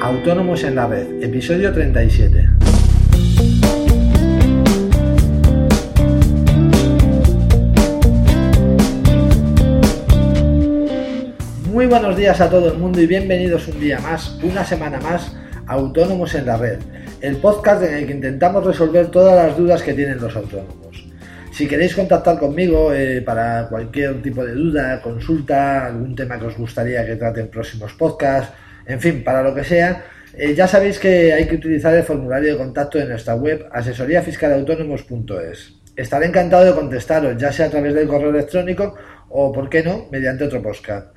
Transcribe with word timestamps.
Autónomos 0.00 0.64
en 0.64 0.74
la 0.74 0.86
Red, 0.86 1.22
episodio 1.22 1.72
37. 1.72 2.48
Muy 11.70 11.86
buenos 11.86 12.16
días 12.16 12.40
a 12.40 12.50
todo 12.50 12.72
el 12.72 12.78
mundo 12.78 13.00
y 13.00 13.06
bienvenidos 13.06 13.68
un 13.68 13.80
día 13.80 13.98
más, 14.00 14.38
una 14.42 14.64
semana 14.64 15.00
más, 15.00 15.36
Autónomos 15.66 16.34
en 16.34 16.46
la 16.46 16.56
Red, 16.56 16.80
el 17.20 17.36
podcast 17.36 17.82
en 17.82 17.94
el 17.94 18.06
que 18.06 18.12
intentamos 18.12 18.64
resolver 18.64 19.08
todas 19.08 19.34
las 19.36 19.56
dudas 19.56 19.82
que 19.82 19.94
tienen 19.94 20.20
los 20.20 20.36
autónomos. 20.36 21.04
Si 21.52 21.68
queréis 21.68 21.94
contactar 21.94 22.38
conmigo 22.38 22.92
eh, 22.92 23.22
para 23.22 23.68
cualquier 23.68 24.20
tipo 24.20 24.44
de 24.44 24.54
duda, 24.54 25.00
consulta, 25.00 25.86
algún 25.86 26.16
tema 26.16 26.38
que 26.38 26.46
os 26.46 26.58
gustaría 26.58 27.06
que 27.06 27.14
trate 27.14 27.42
en 27.42 27.48
próximos 27.48 27.92
podcasts, 27.92 28.52
en 28.86 29.00
fin, 29.00 29.24
para 29.24 29.42
lo 29.42 29.54
que 29.54 29.64
sea, 29.64 30.04
eh, 30.36 30.54
ya 30.54 30.66
sabéis 30.66 30.98
que 30.98 31.32
hay 31.32 31.46
que 31.46 31.54
utilizar 31.54 31.94
el 31.94 32.02
formulario 32.02 32.52
de 32.52 32.58
contacto 32.58 32.98
de 32.98 33.06
nuestra 33.06 33.34
web 33.34 33.66
asesoríafiscalautónomos.es. 33.72 35.74
Estaré 35.96 36.26
encantado 36.26 36.64
de 36.64 36.74
contestaros, 36.74 37.36
ya 37.36 37.52
sea 37.52 37.66
a 37.66 37.70
través 37.70 37.94
del 37.94 38.08
correo 38.08 38.30
electrónico 38.30 38.96
o, 39.28 39.52
por 39.52 39.68
qué 39.68 39.84
no, 39.84 40.08
mediante 40.10 40.44
otro 40.44 40.60
podcast. 40.60 41.14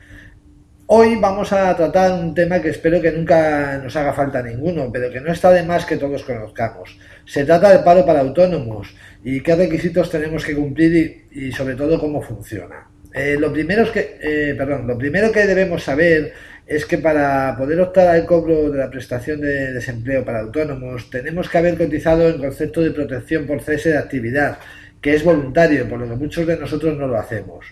Hoy 0.90 1.18
vamos 1.20 1.52
a 1.52 1.76
tratar 1.76 2.14
un 2.14 2.34
tema 2.34 2.62
que 2.62 2.70
espero 2.70 3.02
que 3.02 3.12
nunca 3.12 3.78
nos 3.84 3.94
haga 3.98 4.14
falta 4.14 4.42
ninguno, 4.42 4.90
pero 4.90 5.12
que 5.12 5.20
no 5.20 5.34
está 5.34 5.52
de 5.52 5.64
más 5.64 5.86
que 5.86 5.98
todos 5.98 6.24
conozcamos. 6.24 6.98
Se 7.26 7.44
trata 7.44 7.72
del 7.72 7.84
paro 7.84 8.06
para 8.06 8.22
autónomos 8.22 8.96
y 9.24 9.42
qué 9.42 9.56
requisitos 9.56 10.10
tenemos 10.10 10.46
que 10.46 10.56
cumplir 10.56 11.28
y, 11.30 11.52
sobre 11.52 11.76
todo 11.76 12.00
cómo 12.00 12.22
funciona. 12.22 12.88
Eh, 13.14 13.36
lo, 13.38 13.52
primero 13.52 13.84
es 13.84 13.90
que, 13.90 14.18
eh, 14.22 14.56
perdón, 14.56 14.88
lo 14.88 14.98
primero 14.98 15.32
que 15.32 15.46
debemos 15.46 15.84
saber 15.84 16.32
es 16.68 16.86
que 16.86 16.98
para 16.98 17.56
poder 17.58 17.80
optar 17.80 18.10
al 18.10 18.26
cobro 18.26 18.70
de 18.70 18.78
la 18.78 18.90
prestación 18.90 19.40
de 19.40 19.72
desempleo 19.74 20.26
para 20.26 20.42
autónomos 20.42 21.10
tenemos 21.10 21.48
que 21.50 21.58
haber 21.58 21.78
cotizado 21.78 22.28
en 22.28 22.40
concepto 22.40 22.82
de 22.82 22.92
protección 22.92 23.48
por 23.48 23.62
cese 23.62 23.92
de 23.92 23.98
actividad, 23.98 24.58
que 25.02 25.16
es 25.16 25.24
voluntario, 25.24 25.88
por 25.88 26.00
lo 26.00 26.10
que 26.10 26.16
muchos 26.16 26.46
de 26.46 26.58
nosotros 26.58 26.98
no 26.98 27.08
lo 27.08 27.18
hacemos. 27.18 27.66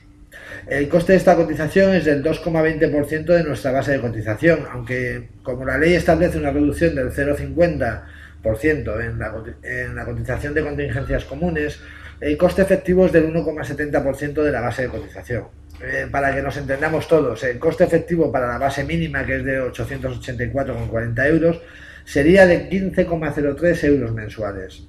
El 0.68 0.88
coste 0.88 1.12
de 1.12 1.18
esta 1.18 1.36
cotización 1.36 1.94
es 1.94 2.06
del 2.06 2.24
2,20% 2.24 3.26
de 3.26 3.44
nuestra 3.44 3.72
base 3.72 3.92
de 3.92 4.00
cotización, 4.00 4.62
aunque 4.72 5.28
como 5.44 5.66
la 5.66 5.78
ley 5.78 5.94
establece 5.94 6.38
una 6.38 6.52
reducción 6.52 6.96
del 6.96 7.12
0,50% 7.12 9.04
en 9.04 9.20
la, 9.20 9.34
en 9.64 9.96
la 9.96 10.06
cotización 10.06 10.54
de 10.54 10.64
contingencias 10.64 11.26
comunes, 11.26 11.82
el 12.22 12.38
coste 12.38 12.62
efectivo 12.62 13.06
es 13.06 13.12
del 13.12 13.32
1,70% 13.34 14.44
de 14.44 14.52
la 14.52 14.62
base 14.62 14.84
de 14.84 14.90
cotización. 14.90 15.44
Eh, 15.82 16.08
para 16.10 16.34
que 16.34 16.42
nos 16.42 16.56
entendamos 16.56 17.08
todos, 17.08 17.44
el 17.44 17.60
coste 17.60 17.84
efectivo 17.84 18.32
para 18.32 18.48
la 18.48 18.58
base 18.58 18.84
mínima, 18.84 19.26
que 19.26 19.38
es 19.38 19.44
de 19.44 19.62
884,40 19.62 21.28
euros, 21.28 21.62
sería 22.06 22.46
de 22.46 22.70
15,03 22.70 23.84
euros 23.84 24.14
mensuales. 24.14 24.84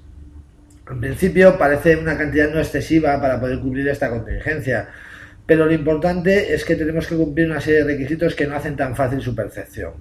En 0.89 1.01
principio 1.01 1.57
parece 1.57 1.97
una 1.97 2.17
cantidad 2.17 2.49
no 2.49 2.59
excesiva 2.59 3.19
para 3.19 3.39
poder 3.39 3.59
cubrir 3.59 3.87
esta 3.89 4.09
contingencia, 4.09 4.87
pero 5.45 5.65
lo 5.65 5.73
importante 5.73 6.53
es 6.53 6.63
que 6.63 6.75
tenemos 6.75 7.07
que 7.07 7.15
cumplir 7.15 7.47
una 7.49 7.59
serie 7.59 7.83
de 7.83 7.91
requisitos 7.91 8.35
que 8.35 8.47
no 8.47 8.55
hacen 8.55 8.77
tan 8.77 8.95
fácil 8.95 9.21
su 9.21 9.35
percepción. 9.35 9.93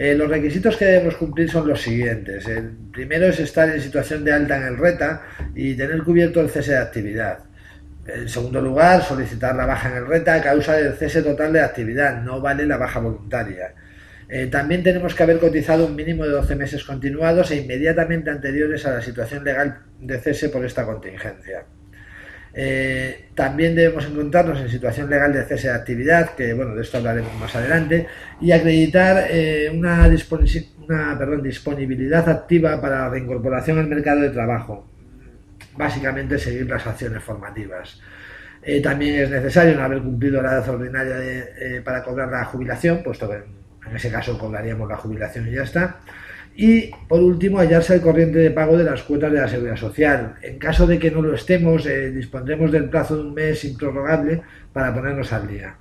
Eh, 0.00 0.14
los 0.14 0.30
requisitos 0.30 0.78
que 0.78 0.86
debemos 0.86 1.14
cumplir 1.16 1.50
son 1.50 1.68
los 1.68 1.82
siguientes. 1.82 2.48
El 2.48 2.70
primero 2.90 3.26
es 3.26 3.38
estar 3.38 3.68
en 3.68 3.82
situación 3.82 4.24
de 4.24 4.32
alta 4.32 4.56
en 4.56 4.62
el 4.62 4.78
RETA 4.78 5.20
y 5.54 5.74
tener 5.74 6.02
cubierto 6.02 6.40
el 6.40 6.48
cese 6.48 6.72
de 6.72 6.78
actividad. 6.78 7.40
En 8.06 8.26
segundo 8.26 8.62
lugar, 8.62 9.02
solicitar 9.02 9.54
la 9.54 9.66
baja 9.66 9.90
en 9.90 9.98
el 9.98 10.06
RETA 10.06 10.36
a 10.36 10.42
causa 10.42 10.72
del 10.72 10.94
cese 10.94 11.22
total 11.22 11.52
de 11.52 11.60
actividad, 11.60 12.22
no 12.22 12.40
vale 12.40 12.64
la 12.64 12.78
baja 12.78 12.98
voluntaria. 12.98 13.74
Eh, 14.26 14.46
también 14.46 14.82
tenemos 14.82 15.14
que 15.14 15.22
haber 15.22 15.38
cotizado 15.38 15.84
un 15.84 15.94
mínimo 15.94 16.24
de 16.24 16.30
12 16.30 16.56
meses 16.56 16.82
continuados 16.82 17.50
e 17.50 17.56
inmediatamente 17.56 18.30
anteriores 18.30 18.86
a 18.86 18.92
la 18.92 19.02
situación 19.02 19.44
legal 19.44 19.80
de 20.00 20.18
cese 20.18 20.48
por 20.48 20.64
esta 20.64 20.86
contingencia. 20.86 21.66
Eh, 22.52 23.28
también 23.34 23.74
debemos 23.74 24.04
encontrarnos 24.06 24.60
en 24.60 24.68
situación 24.68 25.08
legal 25.08 25.32
de 25.32 25.44
cese 25.44 25.68
de 25.68 25.74
actividad, 25.74 26.34
que 26.34 26.52
bueno, 26.52 26.74
de 26.74 26.82
esto 26.82 26.98
hablaremos 26.98 27.32
más 27.38 27.54
adelante, 27.54 28.06
y 28.40 28.52
acreditar 28.52 29.26
eh, 29.30 29.70
una, 29.72 30.08
disponibilidad 30.08 32.28
activa 32.28 32.80
para 32.80 33.00
la 33.00 33.10
reincorporación 33.10 33.78
al 33.78 33.86
mercado 33.86 34.22
de 34.22 34.30
trabajo. 34.30 34.88
Básicamente 35.76 36.38
seguir 36.38 36.68
las 36.68 36.86
acciones 36.86 37.22
formativas. 37.22 38.00
Eh, 38.62 38.82
también 38.82 39.22
es 39.22 39.30
necesario 39.30 39.76
no 39.76 39.84
haber 39.84 40.02
cumplido 40.02 40.42
la 40.42 40.52
edad 40.52 40.68
ordinaria 40.68 41.16
para 41.84 42.02
cobrar 42.02 42.28
la 42.28 42.44
jubilación, 42.44 43.02
puesto 43.02 43.30
que 43.30 43.36
en 43.88 43.96
ese 43.96 44.10
caso 44.10 44.38
cobraríamos 44.38 44.88
la 44.88 44.96
jubilación 44.96 45.48
y 45.48 45.52
ya 45.52 45.62
está. 45.62 46.00
Y 46.62 46.90
por 47.08 47.22
último, 47.22 47.58
hallarse 47.58 47.94
al 47.94 48.02
corriente 48.02 48.38
de 48.38 48.50
pago 48.50 48.76
de 48.76 48.84
las 48.84 49.02
cuotas 49.04 49.32
de 49.32 49.40
la 49.40 49.48
seguridad 49.48 49.76
social. 49.76 50.34
En 50.42 50.58
caso 50.58 50.86
de 50.86 50.98
que 50.98 51.10
no 51.10 51.22
lo 51.22 51.34
estemos, 51.34 51.86
eh, 51.86 52.10
dispondremos 52.10 52.70
del 52.70 52.90
plazo 52.90 53.16
de 53.16 53.22
un 53.22 53.32
mes 53.32 53.64
improrrogable 53.64 54.42
para 54.70 54.92
ponernos 54.94 55.32
al 55.32 55.48
día. 55.48 55.76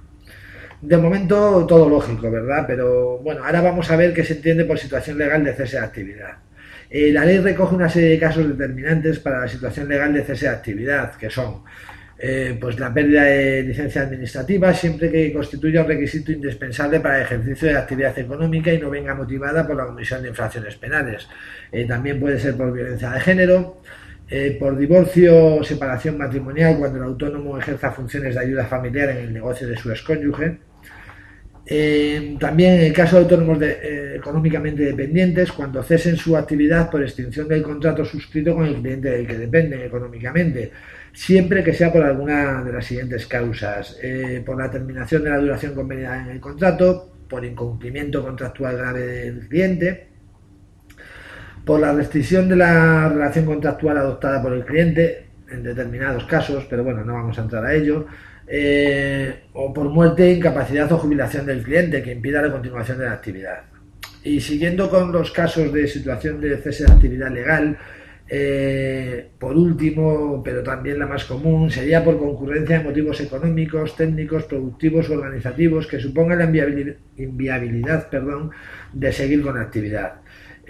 De 0.81 0.95
momento 0.95 1.65
todo 1.65 1.89
lógico, 1.89 2.31
¿verdad? 2.31 2.63
Pero 2.65 3.17
bueno, 3.17 3.43
ahora 3.43 3.59
vamos 3.59 3.91
a 3.91 3.97
ver 3.97 4.13
qué 4.13 4.23
se 4.23 4.35
entiende 4.35 4.63
por 4.63 4.79
situación 4.79 5.17
legal 5.17 5.43
de 5.43 5.51
cese 5.51 5.75
de 5.75 5.83
actividad. 5.83 6.37
Eh, 6.89 7.11
la 7.11 7.25
ley 7.25 7.39
recoge 7.39 7.75
una 7.75 7.89
serie 7.89 8.11
de 8.11 8.19
casos 8.19 8.47
determinantes 8.47 9.19
para 9.19 9.41
la 9.41 9.49
situación 9.49 9.89
legal 9.89 10.13
de 10.13 10.23
cese 10.23 10.45
de 10.45 10.53
actividad, 10.53 11.13
que 11.17 11.29
son 11.29 11.63
eh, 12.21 12.57
pues 12.59 12.77
la 12.77 12.93
pérdida 12.93 13.23
de 13.23 13.63
licencia 13.63 14.01
administrativa 14.01 14.73
siempre 14.73 15.09
que 15.09 15.31
constituya 15.31 15.83
un 15.83 15.87
requisito 15.87 16.33
indispensable 16.33 16.99
para 16.99 17.15
el 17.17 17.21
ejercicio 17.23 17.69
de 17.69 17.77
actividad 17.77 18.19
económica 18.19 18.73
y 18.73 18.77
no 18.77 18.89
venga 18.89 19.15
motivada 19.15 19.65
por 19.65 19.77
la 19.77 19.85
comisión 19.85 20.21
de 20.21 20.27
infracciones 20.27 20.75
penales. 20.75 21.29
Eh, 21.71 21.85
también 21.85 22.19
puede 22.19 22.37
ser 22.37 22.57
por 22.57 22.73
violencia 22.73 23.11
de 23.11 23.21
género, 23.21 23.81
eh, 24.29 24.57
por 24.59 24.77
divorcio 24.77 25.55
o 25.55 25.63
separación 25.63 26.17
matrimonial 26.17 26.77
cuando 26.77 26.97
el 26.97 27.05
autónomo 27.05 27.57
ejerza 27.57 27.91
funciones 27.91 28.35
de 28.35 28.41
ayuda 28.41 28.65
familiar 28.65 29.09
en 29.11 29.17
el 29.19 29.33
negocio 29.33 29.65
de 29.65 29.77
su 29.77 29.89
excónyuge. 29.89 30.59
También 32.39 32.73
en 32.73 32.81
el 32.81 32.93
caso 32.93 33.17
de 33.17 33.21
autónomos 33.23 33.59
económicamente 34.15 34.83
dependientes, 34.83 35.51
cuando 35.51 35.83
cesen 35.83 36.17
su 36.17 36.35
actividad 36.35 36.89
por 36.89 37.03
extinción 37.03 37.47
del 37.47 37.61
contrato 37.61 38.03
suscrito 38.03 38.55
con 38.55 38.65
el 38.65 38.75
cliente 38.75 39.09
del 39.09 39.27
que 39.27 39.37
dependen 39.37 39.81
económicamente 39.81 40.71
siempre 41.13 41.63
que 41.63 41.73
sea 41.73 41.91
por 41.91 42.03
alguna 42.03 42.63
de 42.63 42.73
las 42.73 42.85
siguientes 42.85 43.25
causas. 43.27 43.97
Eh, 44.01 44.41
por 44.45 44.57
la 44.57 44.69
terminación 44.69 45.23
de 45.23 45.29
la 45.29 45.37
duración 45.37 45.75
convenida 45.75 46.21
en 46.21 46.29
el 46.29 46.39
contrato, 46.39 47.13
por 47.27 47.45
incumplimiento 47.45 48.23
contractual 48.23 48.77
grave 48.77 49.01
del 49.01 49.47
cliente, 49.47 50.07
por 51.65 51.79
la 51.79 51.93
restricción 51.93 52.49
de 52.49 52.55
la 52.55 53.09
relación 53.09 53.45
contractual 53.45 53.97
adoptada 53.97 54.41
por 54.41 54.53
el 54.53 54.65
cliente 54.65 55.27
en 55.51 55.63
determinados 55.63 56.25
casos, 56.25 56.65
pero 56.69 56.83
bueno, 56.83 57.03
no 57.03 57.13
vamos 57.13 57.37
a 57.37 57.41
entrar 57.41 57.65
a 57.65 57.73
ello, 57.73 58.07
eh, 58.51 59.43
o 59.53 59.71
por 59.71 59.89
muerte, 59.89 60.33
incapacidad 60.33 60.91
o 60.91 60.97
jubilación 60.97 61.45
del 61.45 61.61
cliente 61.61 62.01
que 62.01 62.13
impida 62.13 62.41
la 62.41 62.51
continuación 62.51 62.97
de 62.97 63.05
la 63.05 63.13
actividad. 63.13 63.61
Y 64.23 64.41
siguiendo 64.41 64.89
con 64.89 65.11
los 65.11 65.31
casos 65.31 65.71
de 65.71 65.87
situación 65.87 66.41
de 66.41 66.57
cese 66.57 66.85
de 66.85 66.91
actividad 66.91 67.31
legal, 67.31 67.77
eh, 68.31 69.29
por 69.39 69.55
último, 69.55 70.41
pero 70.43 70.61
también 70.61 70.99
la 70.99 71.07
más 71.07 71.25
común, 71.25 71.69
sería 71.71 72.03
por 72.03 72.17
concurrencia 72.19 72.79
de 72.79 72.85
motivos 72.85 73.19
económicos, 73.21 73.95
técnicos, 73.95 74.43
productivos 74.45 75.09
o 75.09 75.13
organizativos 75.13 75.87
que 75.87 75.99
supongan 75.99 76.39
la 76.39 76.95
inviabilidad, 77.17 78.09
perdón, 78.09 78.51
de 78.93 79.11
seguir 79.11 79.41
con 79.41 79.55
la 79.55 79.61
actividad. 79.61 80.21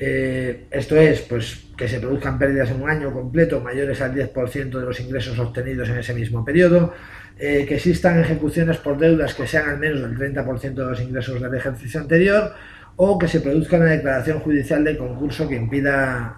Eh, 0.01 0.67
esto 0.71 0.95
es, 0.95 1.19
pues, 1.21 1.65
que 1.75 1.85
se 1.85 1.99
produzcan 1.99 2.39
pérdidas 2.39 2.71
en 2.71 2.81
un 2.81 2.89
año 2.89 3.11
completo 3.11 3.59
mayores 3.59 3.99
al 3.99 4.15
10% 4.15 4.79
de 4.79 4.85
los 4.85 4.97
ingresos 5.01 5.37
obtenidos 5.39 5.89
en 5.89 5.97
ese 5.97 6.13
mismo 6.13 6.45
periodo, 6.45 6.93
eh, 7.37 7.65
que 7.67 7.75
existan 7.75 8.17
ejecuciones 8.17 8.77
por 8.77 8.97
deudas 8.97 9.33
que 9.33 9.45
sean 9.45 9.69
al 9.69 9.77
menos 9.77 10.01
del 10.01 10.17
30% 10.17 10.73
de 10.73 10.89
los 10.89 11.01
ingresos 11.01 11.41
del 11.41 11.53
ejercicio 11.53 11.99
anterior, 11.99 12.53
o 12.95 13.19
que 13.19 13.27
se 13.27 13.41
produzca 13.41 13.75
una 13.75 13.87
declaración 13.87 14.39
judicial 14.39 14.85
de 14.85 14.97
concurso 14.97 15.49
que 15.49 15.55
impida 15.57 16.37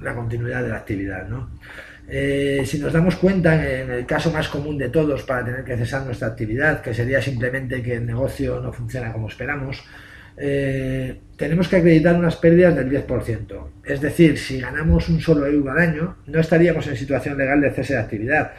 la 0.00 0.14
continuidad 0.14 0.62
de 0.62 0.68
la 0.68 0.76
actividad. 0.76 1.26
Eh, 2.06 2.64
si 2.66 2.78
nos 2.78 2.92
damos 2.92 3.16
cuenta, 3.16 3.54
en 3.54 3.90
el 3.90 4.04
caso 4.04 4.30
más 4.30 4.48
común 4.48 4.76
de 4.76 4.90
todos 4.90 5.22
para 5.22 5.42
tener 5.42 5.64
que 5.64 5.76
cesar 5.78 6.04
nuestra 6.04 6.28
actividad, 6.28 6.82
que 6.82 6.92
sería 6.92 7.22
simplemente 7.22 7.82
que 7.82 7.94
el 7.94 8.04
negocio 8.04 8.60
no 8.60 8.72
funciona 8.74 9.10
como 9.10 9.28
esperamos, 9.28 9.82
eh, 10.36 11.20
tenemos 11.36 11.68
que 11.68 11.76
acreditar 11.76 12.16
unas 12.16 12.36
pérdidas 12.36 12.74
del 12.76 12.90
10%. 12.90 13.66
Es 13.84 14.00
decir, 14.00 14.38
si 14.38 14.60
ganamos 14.60 15.08
un 15.08 15.20
solo 15.20 15.46
euro 15.46 15.72
al 15.72 15.78
año, 15.78 16.16
no 16.26 16.40
estaríamos 16.40 16.86
en 16.86 16.96
situación 16.96 17.36
legal 17.36 17.60
de 17.60 17.70
cese 17.70 17.94
de 17.94 18.00
actividad, 18.00 18.52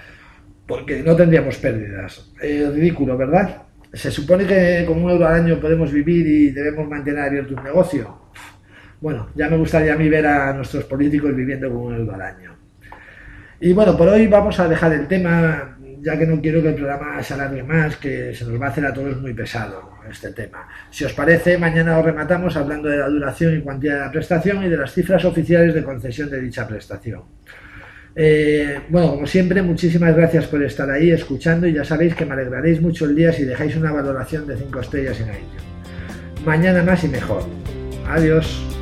porque 0.67 1.01
no 1.01 1.15
tendríamos 1.15 1.57
pérdidas. 1.57 2.31
ridículo, 2.41 3.17
¿verdad? 3.17 3.63
Se 3.93 4.11
supone 4.11 4.45
que 4.45 4.83
con 4.87 5.03
un 5.03 5.11
euro 5.11 5.27
al 5.27 5.35
año 5.35 5.59
podemos 5.59 5.91
vivir 5.91 6.25
y 6.25 6.51
debemos 6.51 6.87
mantener 6.87 7.21
abierto 7.21 7.55
un 7.55 7.63
negocio. 7.63 8.23
Bueno, 8.99 9.29
ya 9.35 9.49
me 9.49 9.57
gustaría 9.57 9.93
a 9.93 9.97
mí 9.97 10.07
ver 10.09 10.25
a 10.25 10.53
nuestros 10.53 10.85
políticos 10.85 11.35
viviendo 11.35 11.69
con 11.69 11.77
un 11.77 11.95
euro 11.95 12.15
al 12.15 12.21
año. 12.21 12.55
Y 13.59 13.71
bueno, 13.71 13.95
por 13.97 14.09
hoy 14.09 14.27
vamos 14.27 14.59
a 14.59 14.67
dejar 14.67 14.93
el 14.93 15.07
tema. 15.07 15.77
Ya 16.03 16.17
que 16.19 16.27
no 16.27 16.41
quiero 16.41 16.61
que 16.61 16.69
el 16.69 16.75
programa 16.75 17.23
se 17.23 17.33
alargue 17.33 17.63
más, 17.63 17.95
que 17.95 18.35
se 18.35 18.45
nos 18.45 18.61
va 18.61 18.67
a 18.67 18.69
hacer 18.69 18.85
a 18.85 18.93
todos 18.93 19.19
muy 19.21 19.33
pesado 19.33 19.93
este 20.09 20.31
tema. 20.33 20.67
Si 20.91 21.05
os 21.05 21.13
parece, 21.13 21.57
mañana 21.57 21.97
os 21.97 22.05
rematamos 22.05 22.55
hablando 22.57 22.89
de 22.89 22.97
la 22.97 23.07
duración 23.07 23.57
y 23.57 23.61
cuantía 23.61 23.93
de 23.93 23.99
la 24.01 24.11
prestación 24.11 24.63
y 24.63 24.69
de 24.69 24.77
las 24.77 24.93
cifras 24.93 25.23
oficiales 25.23 25.73
de 25.73 25.83
concesión 25.83 26.29
de 26.29 26.41
dicha 26.41 26.67
prestación. 26.67 27.21
Eh, 28.15 28.81
bueno, 28.89 29.11
como 29.11 29.25
siempre, 29.25 29.61
muchísimas 29.61 30.15
gracias 30.15 30.45
por 30.47 30.61
estar 30.61 30.89
ahí 30.91 31.09
escuchando 31.09 31.67
y 31.67 31.73
ya 31.73 31.85
sabéis 31.85 32.13
que 32.15 32.25
me 32.25 32.33
alegraréis 32.33 32.81
mucho 32.81 33.05
el 33.05 33.15
día 33.15 33.31
si 33.31 33.45
dejáis 33.45 33.75
una 33.75 33.91
valoración 33.91 34.45
de 34.45 34.57
5 34.57 34.79
estrellas 34.81 35.19
en 35.21 35.29
iTunes. 35.29 36.43
Mañana 36.45 36.83
más 36.83 37.03
y 37.03 37.07
mejor. 37.07 37.43
Adiós. 38.07 38.72